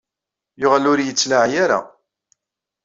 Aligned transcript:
Yuɣal 0.59 0.85
ur 0.91 0.99
iyi-yettlaɛi 0.99 1.57
ara. 1.63 1.79